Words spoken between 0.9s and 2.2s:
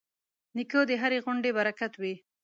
هرې غونډې برکت وي.